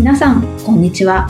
[0.00, 1.28] 皆さん、こんにちは。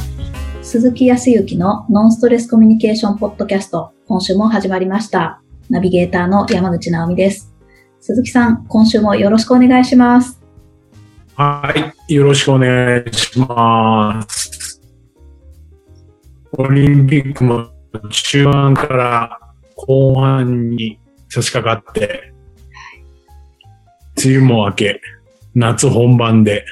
[0.62, 5.42] 鈴木康之のノンストレスコミュニケーションポッドキャスト、今週も始まりました。
[5.68, 7.52] ナビゲーターの山口直美です。
[7.98, 10.40] 鈴木さん、今週もよろしくお願いします。
[11.34, 11.74] は
[12.08, 12.14] い。
[12.14, 14.80] よろしくお願いします。
[16.52, 17.70] オリンピックも
[18.08, 19.40] 中盤から
[19.74, 22.32] 後半に差し掛かって、
[24.24, 25.00] 梅雨も明け、
[25.56, 26.64] 夏本番で、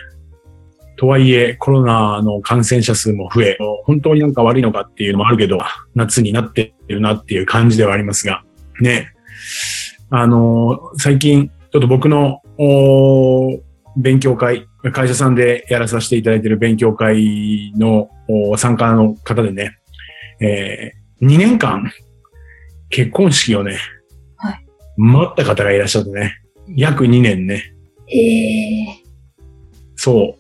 [0.98, 5.59] とはいえコロナの感染者数も増え、本当になんか悪いのかっていうのもあるけど、
[5.95, 8.43] 夏になってるなっていう感じではありますが、
[8.80, 9.12] ね。
[10.11, 12.42] あの、最近、ちょっと僕の、
[13.97, 19.78] 勉強会、会社さんでやらさせていただいている勉強会のお参加の方でね、
[20.41, 21.92] えー、2年間
[22.91, 23.78] 結婚式をね、
[24.37, 24.65] はい
[24.97, 26.34] 待った方がいらっしゃってね、
[26.69, 27.73] 約2年ね、
[28.08, 29.08] えー、
[29.95, 30.38] そう。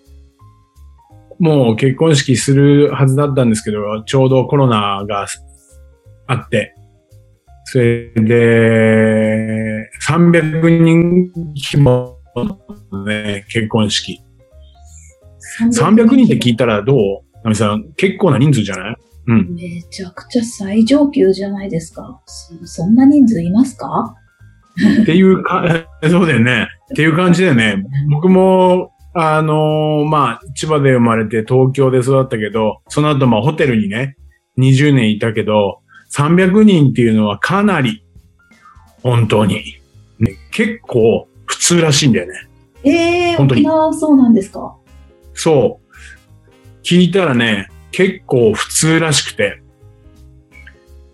[1.38, 5.26] もう結婚式するはずだったんですけど、ちょうどコロナが
[6.26, 6.74] あって、
[7.64, 11.30] それで、300人
[11.72, 12.16] 規模
[12.90, 14.20] のね、結婚式。
[15.72, 16.98] 300人って聞いたらどう？
[17.44, 18.96] ナミさん、結構な人数じゃない？
[19.28, 19.54] うん。
[19.54, 22.20] めちゃくちゃ最上級じゃないですか。
[22.26, 24.14] そそんな人数いますか？
[25.02, 26.68] っていうか、 そうだよね。
[26.92, 34.16] っていう感じでね、僕も、あのーまあ、千葉で生まれて東京で育ったけど、その後まあホテルにね、
[34.58, 35.80] 20年いたけど、
[36.12, 38.04] 300人っていうのはかなり、
[39.02, 39.76] 本当に、
[40.18, 42.34] ね、結構普通らしいんだよね。
[42.84, 44.74] えー、本当に沖縄そうなんですか？
[45.34, 46.82] そう。
[46.82, 49.62] 聞いたらね、結構普通らしくて、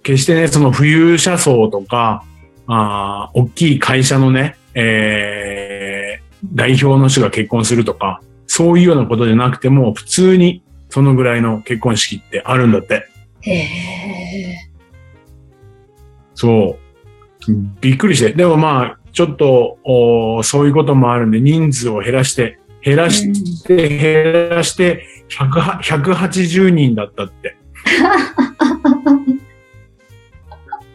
[0.03, 2.22] 決してね、その富裕者層とか、
[2.67, 5.63] あー大きい会社のね、えー、
[6.53, 13.06] 代表の人が結婚するとか、そういうようなことじゃなくても、普通にそのぐらいの結婚式ってあるんだって。
[13.41, 14.56] へえ
[16.34, 16.78] そ
[17.49, 17.53] う。
[17.81, 18.33] びっくりして。
[18.33, 27.56] でもまあ、ちょっと、おーそういうこともあるんで、人数を減らして、減らして、減らして、100 180人だったって。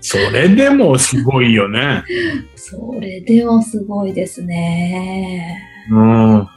[0.01, 2.03] それでもすごいよね。
[2.55, 5.57] それでもすごいですね。
[5.91, 6.47] うん。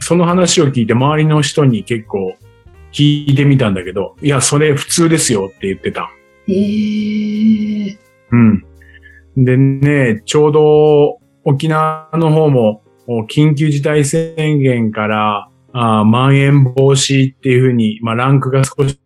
[0.00, 2.34] その話を聞いて周りの人に結構
[2.92, 6.10] 聞いてみたんだけど、いや、それ普通ですよって言ってた。
[6.48, 7.98] へえ
[8.30, 8.64] うん。
[9.36, 18.98] でね、ちょうど沖縄の方もお緊急事態宣言からあーまん延防止っていうふうに、まあ、ランクが少し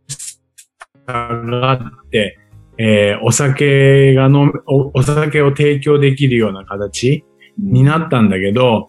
[1.06, 2.38] 下がって、
[2.82, 7.24] えーお酒が飲むお、お酒を提供できるような形
[7.58, 8.88] になったんだけど、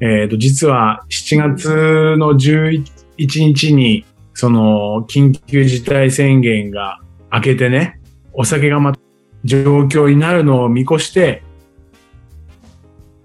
[0.00, 2.82] えっ、と、実は7月の11
[3.14, 4.04] 日に、
[4.34, 7.00] その、緊急事態宣言が
[7.32, 7.98] 明けてね、
[8.34, 9.00] お酒がまた
[9.44, 11.42] 状況になるのを見越して、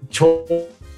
[0.08, 0.46] ちょ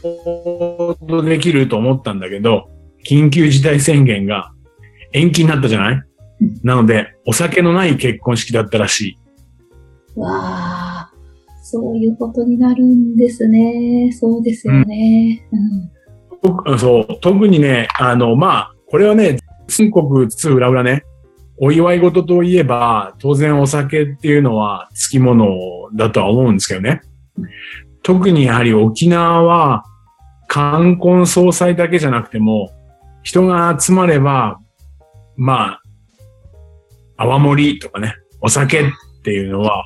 [0.05, 2.71] うどできると思ったんだけど、
[3.05, 4.53] 緊急事態宣言が
[5.12, 6.03] 延期になったじゃない？
[6.62, 9.18] なので、お酒のない結婚式だったらし
[10.16, 10.20] い。
[10.20, 11.10] わあ、
[11.62, 14.12] そういうことになるんですね。
[14.12, 15.46] そうですよね。
[15.52, 15.94] うん
[16.44, 21.04] 僕そう、特にね、あの、まあ、これはね、全国津々浦々ね、
[21.56, 25.48] お祝い事といえば、当然お酒っていうのは付き物
[25.94, 27.00] だとは思うんですけどね。
[28.02, 29.84] 特にやはり沖縄は、
[30.48, 32.70] 冠婚葬祭だけじゃなくても、
[33.22, 34.60] 人が集まれば、
[35.36, 35.82] まあ、
[37.16, 38.84] 泡盛とかね、お酒っ
[39.22, 39.84] ていうのは、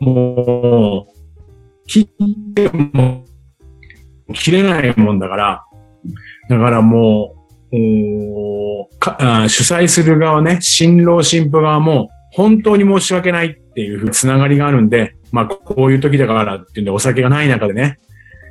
[0.00, 3.24] もう、切っても、
[4.34, 5.64] 切れないもんだから、
[6.48, 7.34] だからも
[7.72, 17.98] う、か主催する側ね、新郎新婦側も、本当に申し訳ないっていうつながりがあるんで、まあ、こういう時だからっていうんで、お酒がない中でね、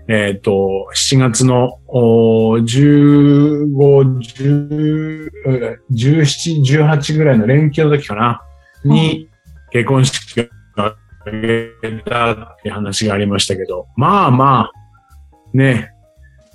[0.08, 3.70] えっ、と、7月のおー15、
[4.20, 5.30] 10
[5.92, 8.42] 17、18ぐらいの連休の時かな、
[8.84, 9.30] に
[9.72, 10.44] 結婚式を
[10.76, 15.94] 挙げたって話がありましたけど、まあまあ、ね、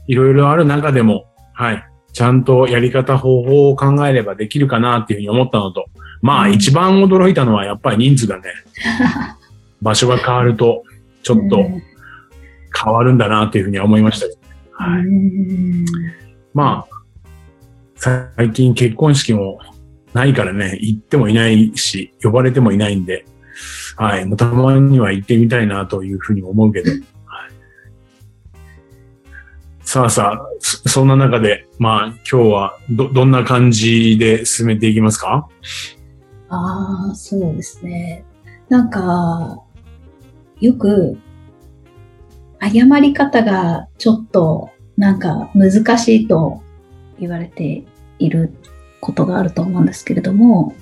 [0.09, 1.25] いろいろある中でも、
[1.55, 5.87] はい、ちゃんとやり方、方法を考えればできるかなっていうふうに思ったのと、
[6.21, 6.53] まあうん。
[6.53, 8.43] 一番驚いたのはやっぱり人数だね。
[9.81, 10.83] 場所が変わると、
[11.23, 11.83] ちょっとうん
[12.83, 14.41] 変わるんだなっていうふうには思いましたけど。
[14.73, 15.01] はい。
[15.01, 15.85] うん
[16.55, 16.97] まあ、
[17.97, 19.59] 最近結婚式も
[20.15, 23.25] ないからね、行ってもいないし、呼ばれてもいないんで、
[23.97, 27.01] はい、もうたまには行ってみたいなというふうに思うけど、はい、
[29.83, 35.49] さあさあ、そそんな中で、まあ今日はど、どんな感じで進めていきますか？
[36.49, 38.25] ああ、そうですね。
[38.69, 39.63] なんか、
[40.61, 41.19] よく、
[42.61, 46.61] 謝り方がちょっと、なんか難しいと
[47.21, 47.85] 言われて
[48.19, 48.53] いる
[49.01, 50.75] ことがあると思うんですけれども、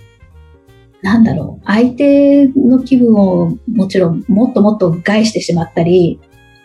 [1.03, 6.19] なんだろう、相手の気分をもちろんもっともっと害してしまったり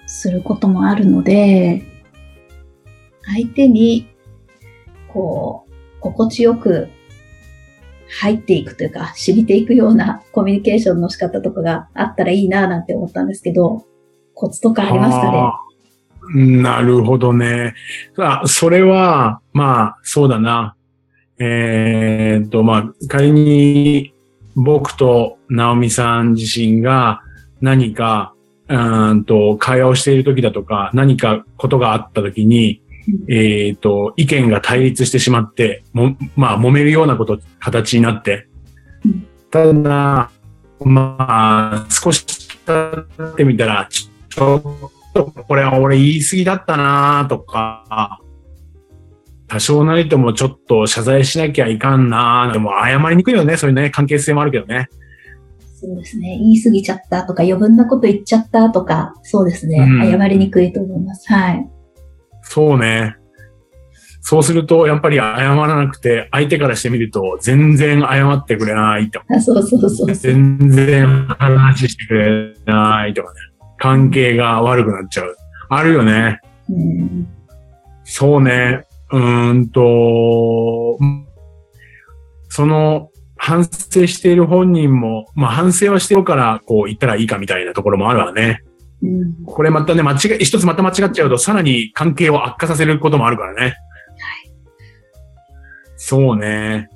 [0.07, 1.83] することもあるので、
[3.25, 4.07] 相手に、
[5.13, 6.89] こう、心地よく
[8.09, 13.85] 入っていくというか、染みていくようなコミュニケーションの仕方とかがあったらいいななんて思ったんですけど、
[14.41, 15.61] コツとかありますか
[16.33, 16.61] ね？
[16.63, 17.75] なるほどね。
[18.17, 20.75] あ、それは、まあ、そうだな。
[21.37, 24.13] えーっと、まあ、仮に
[24.55, 27.21] 僕と直美さん自身が
[27.61, 28.33] 何か、
[28.67, 32.81] うーんと、会話をしている時だとか、何かことがあった時に、
[33.27, 38.47] えーっと、意見が対立してしまって、も、まあ、揉めるようなこと、形になって
[39.05, 39.27] うん。
[39.51, 40.31] ただ、
[40.83, 42.25] まあ、少し
[42.65, 48.19] 経ってみたら、ちょっと、これは俺言い過ぎだったなとか、
[49.47, 53.57] 多少なりともちょっと謝罪しなきゃいかんなでも謝りにくいよね。
[53.57, 54.87] そういうね、関係性もあるけどね。
[55.75, 56.37] そうですね。
[56.37, 59.79] 言い過ぎちゃったとか、余分なこと言っちゃったとか、そうですね。
[59.79, 61.27] うん謝りにくいと思います。
[61.33, 61.69] はい。
[62.43, 63.17] そうね。
[64.21, 70.15] そうすると、やっぱり謝らなくて、相手からしてみると、全然謝ってくれないとか、あそうそうそうそう。
[70.15, 73.39] 全然話してくれないとかね。
[73.81, 75.35] 関係が悪くなっちゃう。
[75.69, 76.39] あるよね。
[76.69, 77.27] うん、
[78.03, 78.85] そうね。
[79.11, 80.99] うーんと、
[82.49, 88.61] その、反省している本人も、まあ反省はしてるから、こう言ったらいいかみたいなところもあるわね。
[89.01, 89.45] うん。
[89.45, 93.75] これまたね、間違い、一つまた間違っちゃうと、さらに関係を悪化させることもあるからね。
[95.95, 96.87] そうね。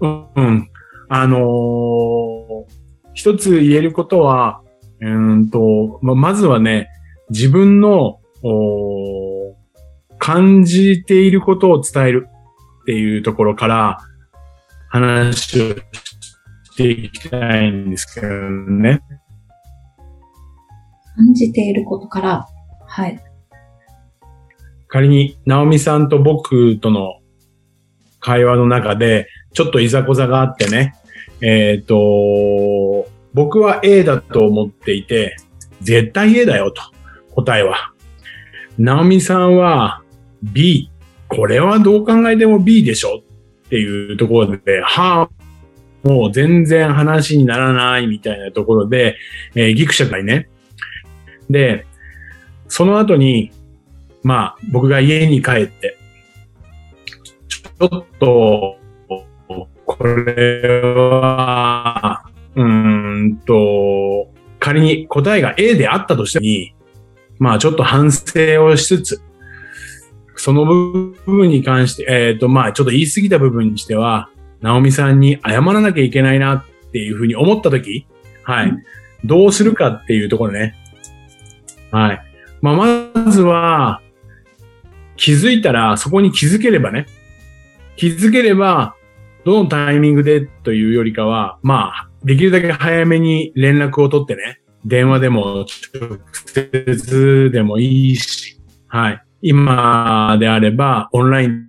[0.00, 0.70] うん、うん。
[1.08, 2.82] あのー
[3.14, 4.61] 一つ言えることは、
[5.02, 6.88] うーんと、ま、まずはね、
[7.30, 9.62] 自分の、おー
[10.24, 12.28] 感じていることを伝える
[12.82, 13.98] っていうところから
[14.88, 19.00] 話をしていきたいんですけどね。
[21.16, 22.46] 感じていることから、
[22.86, 23.20] はい。
[24.86, 27.18] 仮に、直美さんと僕との
[28.20, 30.94] 会話の中で、ちょっといざこざがあってね、
[31.40, 31.96] えっ、と、
[33.34, 35.36] 僕は A だと思っていて、
[35.80, 36.82] 絶対 A だよと、
[37.30, 37.92] 答えは。
[38.78, 40.02] 直美さんは
[40.42, 40.90] B、
[41.28, 43.22] これはどう考えても B でしょ
[43.64, 45.28] っていうところで、は
[46.04, 49.16] あ、もう全然話にならないみたいなところで、
[49.54, 50.48] えーギクシャクにね。
[51.48, 51.86] で、
[52.68, 53.52] その後に、
[54.22, 55.98] まあ、僕が家に帰って、
[57.48, 58.78] ちょっと、
[59.84, 62.21] これは、
[62.56, 64.28] うーんと、
[64.58, 66.76] 仮に答えが A であったとしても、
[67.38, 69.22] まあちょっと反省をしつつ、
[70.36, 74.28] その部分に関して、えっ、と、まあちょっと言い過ぎた部分にしては、
[74.60, 78.06] ナオミさんに謝らなきゃいけないなっていうふうに思ったとき、
[78.44, 78.84] はい、うん
[79.24, 80.74] どうするかっていうところね。
[81.90, 82.22] はい。
[82.60, 84.00] まあまずは、
[85.16, 87.06] 気づいたら、そこに気づければね、
[87.96, 88.96] 気づければ、
[89.44, 99.22] どのタイミングでというよりかは、まあ、できるだけ早めに連絡を取ってね、電話でも直接でもいいし、はい。
[99.42, 101.68] 今であれば、オンライン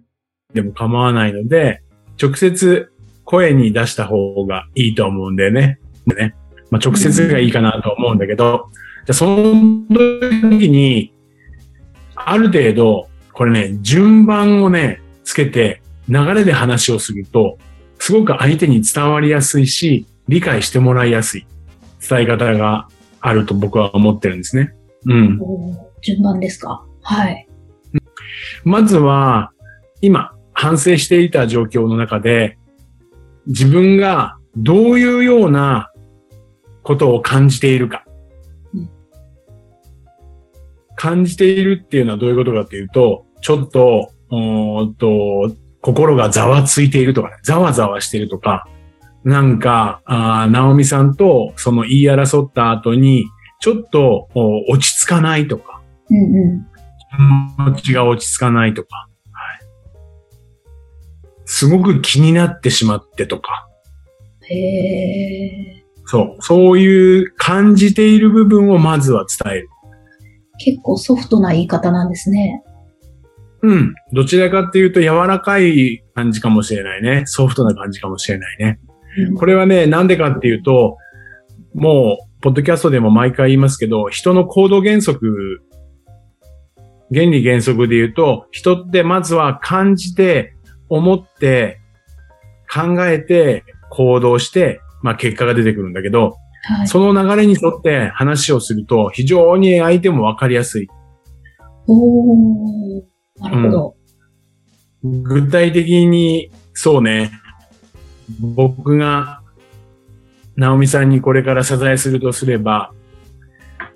[0.54, 1.82] でも構わないので、
[2.22, 2.92] 直接
[3.26, 5.80] 声に出した方がいいと思うんだよね。
[6.06, 6.36] でね。
[6.70, 8.70] まあ、直接がいいかなと思うんだけど、
[9.06, 9.86] じゃその
[10.58, 11.14] 時に、
[12.16, 17.58] ある程度、これね、順番をね、つけて、流れで話をすると、
[18.00, 21.48] すごく相手に伝わりやすいし、理解してもらいやすい
[22.08, 22.88] 伝え方が
[23.22, 24.74] あると僕は思ってるんですね。
[25.06, 25.40] うん。
[26.02, 26.86] 順番ですか？
[27.02, 27.48] はい。
[28.64, 29.52] まずは、
[30.02, 32.58] 今、反省していた状況の中で、
[33.48, 35.92] 自分がどういうような
[36.84, 38.06] ことを感じているか。
[38.74, 38.90] うん
[40.96, 44.12] 感じているっていうのはどういうことかっていうと、ちょっと、
[44.98, 45.52] と、
[45.82, 48.66] 心がざわついているとかね、ざわざわしているとか、
[49.24, 53.26] なんか、あー直美さんとその言い争った後に、
[53.62, 56.66] ちょっとお落ち着かないとか、うんうん。
[57.56, 59.66] 気持ちが落ち着かないとか、はい。
[61.46, 63.68] すごく気になってしまってとか、
[64.42, 65.84] へえ。
[66.06, 69.70] そう、そういう感じている部分をまずは伝える。
[70.60, 72.62] 結構ソフトな言い方なんですね。
[73.62, 73.96] うん。
[74.12, 77.24] どちらかっていうと柔らかい感じかもしれないね。
[77.26, 78.80] ソフトな感じかもしれないね。
[79.38, 80.98] これはね、なんでかっていうと、
[81.74, 85.62] もう、ポッドキャストでも毎回言いますけど、人の行動原則、
[87.14, 90.56] 原理原則で言うと、人ってまずは感じて、
[90.90, 91.80] 思って、
[92.72, 96.88] 考えて、行動して、まあ結果が出てくるんだけど、はい。
[96.88, 100.88] その流れに沿って話をすると、非常に相手もわかりやすい。
[101.88, 103.04] おー、
[103.40, 103.96] なるほど。
[105.04, 107.32] 具体的に、そうね、
[108.40, 109.42] 僕が、
[110.56, 112.92] ナオミさんにこれから謝罪するとすれば、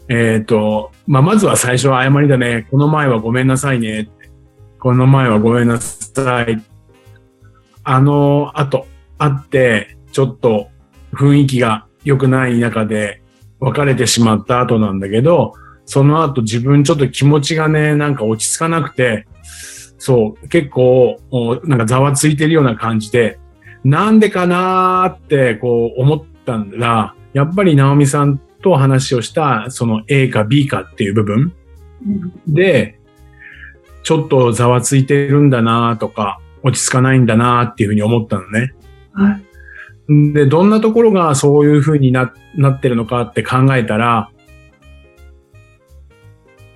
[0.10, 2.67] えっ、と、まあ、まずは最初は謝りだね。
[2.72, 4.10] この前はごめんなさいね。
[4.79, 6.63] この前はごめんなさい。
[7.84, 10.69] あの後、会って、ちょっと
[11.13, 13.22] 雰囲気が良くない中で
[13.60, 15.53] 別れてしまった後なんだけど、
[15.86, 19.27] その後自分ちょっと気持ちがね、なんか落ち着かなくて、
[19.98, 21.17] そう、結構、
[21.63, 23.39] なんかざわついてるような感じで、
[23.88, 31.53] なんでかなーってこう思ったんだやっぱりナオミさんと話をした、その A か B かっていう部分
[32.06, 33.00] うんで、
[34.03, 38.74] ちょっとざわついてるんだなとか、落ち着かないんだなっていうふうに思ったのね。
[39.13, 39.39] は
[40.10, 40.34] い。
[40.34, 44.29] で、どんなところがそういうふうにななってるのかって考えたら、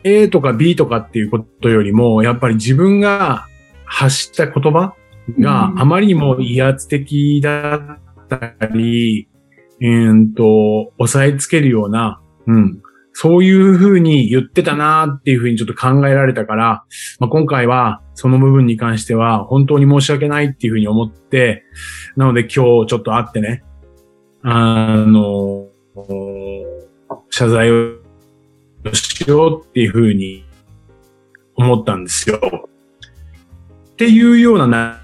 [0.06, 3.48] A とか B とかっていうことよりも、やっぱり自分が
[3.84, 4.96] 発した言葉
[5.40, 9.28] があまりにも威圧的だったり、
[9.80, 12.82] うーんと、押さえつけるような、うん、
[13.14, 16.84] そういうふうに言ってたなっていうふうにちょっと考えられたから、
[17.20, 21.64] まあ、今回はその部分に関しては本当に申し訳ないっていうふうに思って、
[22.16, 23.64] なので今日ちょっと会ってね、
[24.44, 25.68] あの、
[27.30, 27.98] 謝罪を
[28.94, 30.46] しようっていうふうに
[31.56, 32.40] 思ったんですよ。
[33.92, 35.01] っていうような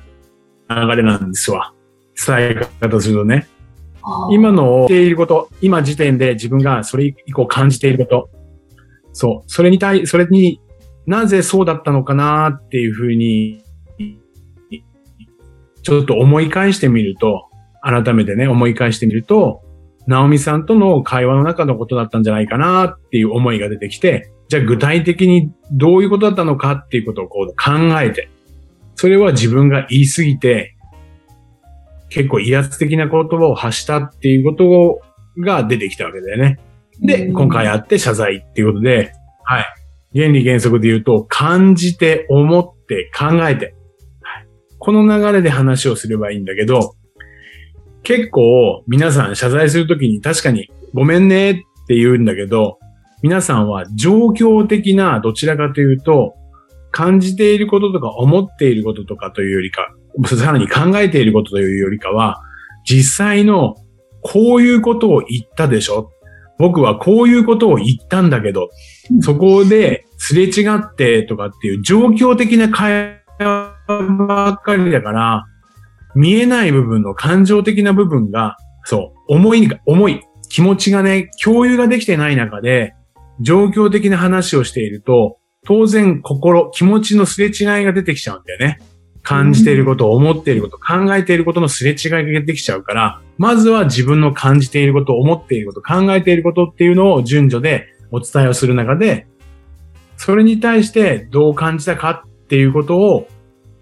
[0.69, 1.74] 流れなんですわ。
[2.15, 3.47] 伝え方するとね。
[4.31, 8.29] 今のしていること、今時点で自分がそれ以降感じていること。
[9.12, 9.50] そう。
[9.50, 10.62] それに対、それに
[11.05, 13.63] なぜそうだったのかなっていうふうに、
[15.81, 17.50] ちょっと思い返してみると、
[17.81, 19.62] 改めてね、思い返してみると、
[20.05, 28.29] ナオミさんとの会話の中のことだったんじゃないかなっていう思いが出てきて、じゃあ具体的にどういうことだったのかっていうことをこう考えて、
[28.98, 30.75] それは自分が言い過ぎて、
[32.10, 35.01] 結構威圧的な言葉を発したっていうこと
[35.39, 36.60] が出てきたわけだよね。
[37.00, 39.13] で、うん今回あって謝罪っていうことで、
[39.44, 39.66] はい。
[40.16, 43.75] 原理原則で言うと、感じて、思って、考えて、
[44.22, 44.48] はい、
[44.80, 46.96] この流れで話をすればいいんだけど、
[48.01, 51.56] 結構皆さん謝罪するときに確かにごめんねっ
[51.88, 52.80] て言うんだけど、
[53.22, 56.34] 皆さんは状況的などちらかというと、
[56.91, 59.94] 感じていることとか思っていることとかというよりか、
[60.25, 62.41] さらに考えていることというよりかは、
[62.89, 63.75] 実際の
[64.22, 66.12] こういうことを言ったでしょ。
[66.60, 68.70] 僕はこういうことを言ったんだけど、
[69.22, 73.74] そこですれ違ってとかっていう状況的な会話
[74.27, 75.46] ばっかりだから、
[76.15, 82.96] 見えない部分の感情的な部分が、そう、思い、思い、気持ちがね、共有ができてない中で、
[83.39, 85.37] 状況的な話をしていると、
[85.67, 88.79] 当然心、気持ちのすれ違いが出てきちゃうんだよね。
[89.21, 99.27] 感じていること、思っていること、考えていることのすれ違いが出てきちゃうから、まずは自分の感じていること、思っていること、考えていることっていうのを順序でお伝えをする中で、
[100.15, 103.27] それに対してどう感じたかっていうことを、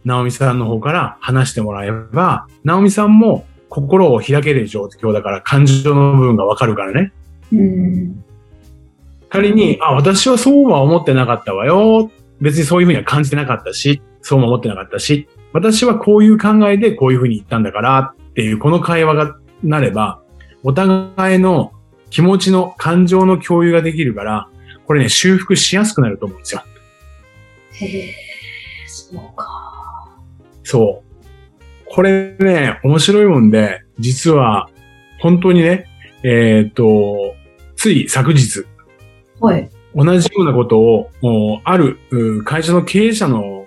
[0.04, 7.14] ナオミさんの方から話してもらえば、ナオミさんも心を開ける状況だから感情の部分がわかるからね。
[7.54, 8.25] うん。
[9.36, 12.12] 仮に、あ、私はそうは思ってなかったわよ。
[12.42, 20.22] 別にそういうふうには感じてなかったし、そうも思ってなかったし、私はこういう考えでこういうふうに言ったんだからっていう、この会話がなれば、
[20.64, 21.72] お互いの
[22.10, 24.50] 気持ちの感情の共有ができるから、
[24.86, 26.64] これね、修復しやすくなると思うんですよ。
[27.74, 28.14] へえ、
[28.88, 30.18] そうか。
[30.64, 31.86] そう。
[31.86, 34.70] これね、面白いもんで、実は、
[35.20, 35.86] 本当にね、
[36.24, 37.36] えっ、と、
[37.76, 38.66] つい昨日、
[39.40, 39.70] はい。
[39.96, 41.98] 同じようなことを、もうある
[42.44, 43.66] 会社の経営者の、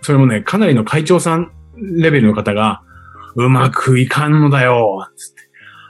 [0.00, 2.82] それもね、かなりの会長さんレベルの方が、
[3.34, 5.42] うまくいかんのだよ、つって。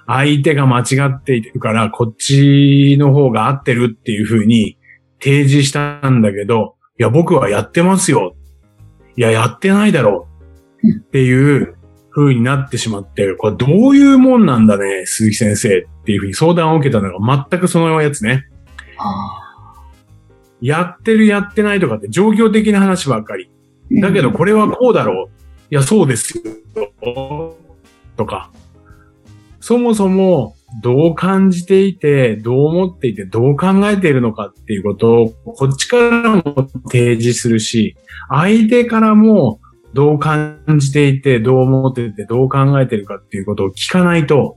[0.09, 4.79] 相手が間違っているから、こっちの方が合ってるっていうふうに
[5.21, 8.35] 提示したんだけど、いや、僕はやってますよ。
[9.17, 10.29] いや、やってないだろ
[10.83, 10.99] う。
[10.99, 11.77] っていう
[12.11, 18.45] 風になってしまって、これどういうもんなんだね、鈴木先生っていうふうに相談を受けたのが全くそのやつね。
[18.99, 19.43] あ
[20.61, 23.51] やってるやってないとかって状況的な話ばっかり。
[24.01, 25.31] だけどこれはこうだろう。
[25.71, 26.39] いや、そうです
[27.03, 27.57] よ。
[28.17, 28.51] とか。
[29.61, 37.97] そもそもどう感じていて、どう思っていて、どう考えているのかっていうことを、こっちからも提示するし、
[38.29, 39.61] 相手からも
[39.95, 44.57] どう感じていて、どう思っていて、どう考えているかっていうことを聞かないと、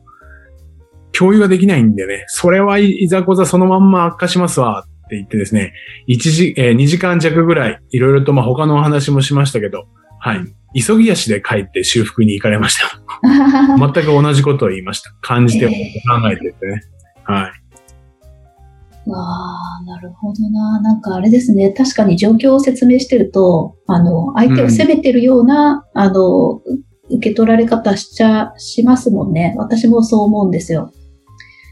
[1.17, 5.73] 共有ができないんでね、それはいざこざそのまんま悪化しますわって言ってですね、
[6.07, 9.87] 1時、えー、2時間弱ぐらい、いろいろとまあ他のお話もしましたけど、
[10.19, 10.39] はい。
[10.79, 12.99] 急ぎ足で帰って修復に行かれました。
[13.77, 15.11] 全く同じことを言いました。
[15.21, 16.81] 感じても考えててね。
[17.23, 19.09] はい。
[19.09, 20.81] わあ、なるほどな。
[20.81, 21.71] なんかあれですね。
[21.71, 26.61] 確かに状況を説明してると、あの、相手を責めてるような、うん、あの、
[27.09, 29.55] 受け取られ方しちゃ、しますもんね。
[29.57, 30.91] 私もそう思うんですよ。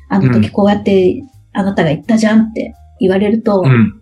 [0.10, 1.22] あの時こうやって、
[1.54, 4.02] あなたが言ったじゃんって言われると、うん、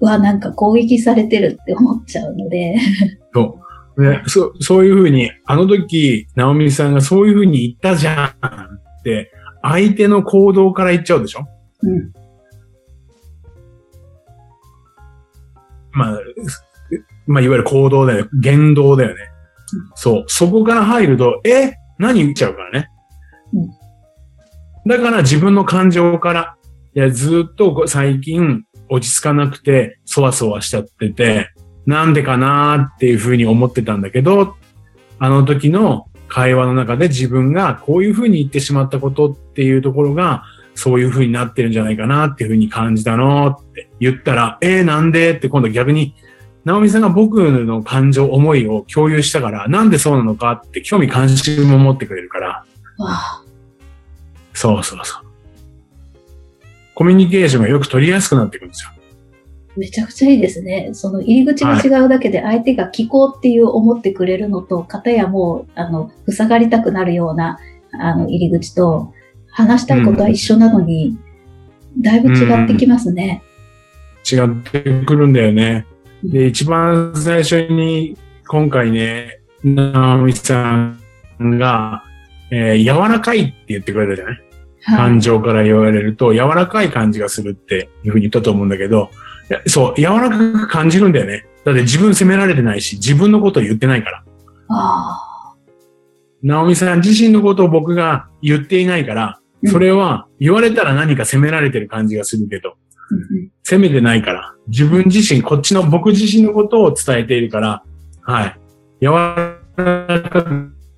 [0.00, 2.76] うわ、なんか攻撃されてるって思っちゃうので。
[3.34, 3.58] そ
[3.96, 4.02] う。
[4.02, 9.30] ね、そそういうふうに、あの時、直美さんがそういうふうに言ったじゃんって、
[9.62, 11.46] 相手の行動から言っちゃうでしょ？
[11.82, 12.12] うん。
[15.92, 16.18] まあ、
[17.26, 18.30] まあ、いわゆる行動だよね。
[18.40, 19.20] 言動だよね。
[19.94, 20.24] そう。
[20.26, 21.74] そこから入ると、え？
[21.98, 22.88] 何言っちゃうからね。
[24.86, 26.56] だから自分の感情から、
[26.94, 31.50] いや、ずっと最近落ち着かなくて、そわそわしちゃってて、
[31.86, 34.56] なんでかなっていうふうに思ってたんだけど、
[35.18, 46.14] あの時の会話の中で自分がこういうふうに言ってしまったことっていうところが、そういうふうになってるんじゃないかなっていうふうに感じたのって言ったら、えー、なんでって今度逆に、
[46.64, 52.64] 直美さんが僕の感情、思いを共有したから、なんでそうなのかって興味関心も持ってくれるから。
[54.54, 55.24] そうそうそう。
[56.94, 58.90] コミュニケーションがよく取りやすくなってくるんですよ。
[59.76, 60.90] めちゃくちゃいいですね。
[60.92, 67.58] その入り口が違うだけで相手が聞こうっていう思ってくれるのと、かたやもう、あの、塞がりたくなるような、
[67.98, 69.12] あの、入り口と、
[69.52, 71.16] 話したいことは一緒なのに、
[71.96, 73.42] うん、だいぶ違ってきますね、
[74.30, 74.56] うん。
[74.56, 75.86] 違ってくるんだよね。
[76.24, 78.16] で、一番最初に、
[78.48, 80.94] 今回ね、直美さ
[81.38, 82.04] んが、
[82.52, 84.42] えー、柔らかいって言ってくれたじゃない、
[84.82, 89.10] はい、感情から言われると、柔らかい感じがするっていうふうに言ったと思うんだけど、
[89.66, 91.46] そう、柔らかく感じるんだよね。
[91.64, 94.24] だって自分責められてないし、自分のことを言ってないから。
[94.68, 95.56] ああ。
[96.42, 102.74] 直美さん自身のことを僕が言っていないから、それは言われたら何か責められてる感じがするけど、
[103.62, 107.82] 責めてないから、自分自身、こっちの僕自身のことを伝えているから、
[108.22, 108.58] はい。
[109.00, 109.06] 柔
[109.76, 110.42] らか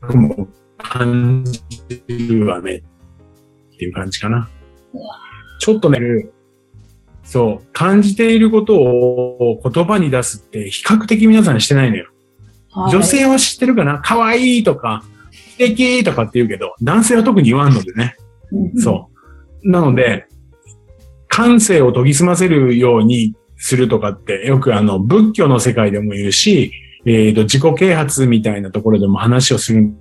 [0.01, 0.49] くも
[0.85, 2.83] 感じるわね。
[3.75, 4.49] っていう感じかな。
[5.61, 5.99] ちょっとね、
[7.25, 12.07] そう、感じていることを言葉に出すって比較的皆さんしてないのよ。
[12.71, 14.01] はい、女性は知ってるかな？
[14.05, 18.17] 可愛いとか、素敵とかって言うけど、男性は特に言わんのでね。
[18.77, 19.11] そ
[19.63, 19.71] う。
[19.71, 20.27] なので、
[21.29, 26.73] 感性を研ぎ澄ませるようにするとかって、よくあの、仏教の世界でも言うし、
[27.07, 29.97] えっ、ー、と、自己啓発みたいなところでも話をするん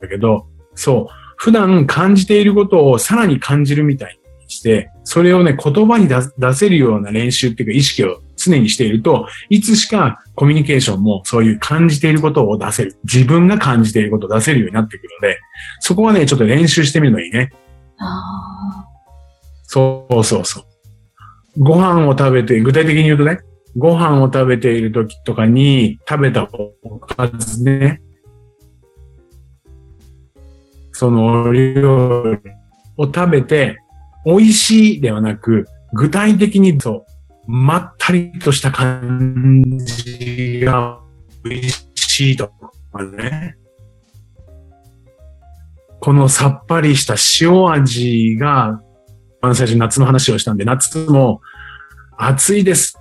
[0.00, 4.18] だけど、そう、普段感じていることをさらに感じるみたい
[4.52, 12.96] して、それをね、言葉に出せるような練習っていうか意識を常にしていると、いつしかコミュニケーションもそういう感じていることを出せる。
[13.04, 15.38] 自分が感じていることを出せるようになってくるので、
[15.80, 17.50] そこはね、ちょっと練習してみるのいいね。
[17.98, 18.84] あ
[19.64, 20.64] そうそうそう。
[21.58, 23.40] ご飯を食べて、具体的に言うとね、
[23.76, 26.48] ご飯を食べている時とかに食べた
[26.82, 28.02] おかずね、
[31.02, 32.38] その料理
[32.96, 33.76] を食べて、
[34.24, 37.04] 美味しいではなく、具体的にそ
[37.48, 41.00] う、まったりとした感じが
[41.42, 43.56] 美味しいとかね。
[45.98, 48.80] このさっぱりした塩味が、
[49.42, 51.40] 最初夏の話をしたんで、夏も
[52.16, 52.96] 暑いです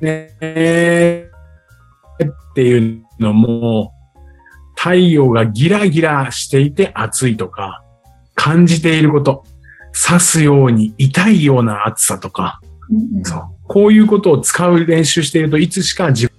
[0.00, 0.34] ね
[1.20, 3.92] っていうのも、
[4.80, 7.82] 太陽がギラギラしていて暑いとか、
[8.36, 9.44] 感じていること。
[9.92, 13.42] 刺すように痛いような暑さとか、うんうん、そう。
[13.64, 16.34] こういうことを使う練習しているといつしか自分、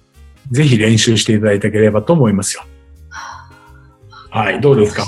[0.52, 2.64] ぜひ練習していただいたければと思いますよ。
[4.30, 5.04] はい、どうですか？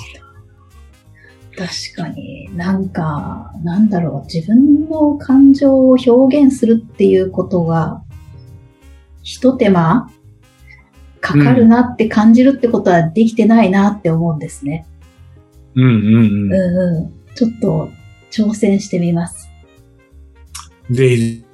[1.56, 8.02] 確かになんか、なんだろう、自分の感情を表現するっていうことが、
[9.22, 10.10] 一手間
[11.22, 14.84] かかるなって感じるってことはできてないなって思うんですね。
[15.76, 16.52] うんうんうん。
[16.52, 17.34] うんうん。
[17.34, 17.88] ちょっと
[18.30, 19.48] 挑戦してみます。
[20.90, 21.44] ぜひ、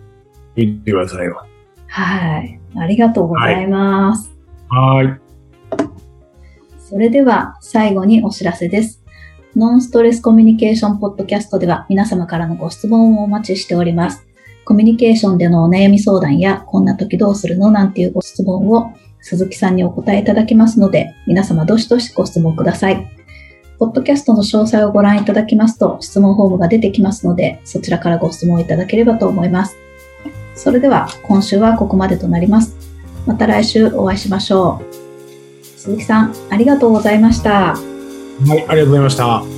[0.57, 1.45] いてくださいよ。
[1.87, 2.59] はい。
[2.77, 4.33] ありがとうございます。
[4.71, 5.21] はーい。
[6.79, 9.05] それでは最後にお知らせです。
[9.55, 14.27] ノンストレスコミュニケーションポッドキャストでは皆様からのご質問をお待ちしております。
[14.65, 18.95] コミュニケーションでのお悩み相談や、こんな時どうするのなんていうご質問を
[19.29, 23.07] 鈴木さんにお答えいただきますので、皆様どしどしご質問ください。
[23.79, 29.77] ポッドキャストの詳細をご覧いただきますと、質問フォームが出てきますので、そちらからご質問いただければと思います。
[30.55, 32.75] それでは、今週はここまでとなります。
[33.27, 34.95] また来週お会いしましょう。
[35.79, 37.75] 鈴木さん、ありがとうございました。
[37.75, 37.79] は
[38.49, 39.58] い、ありがとうございました。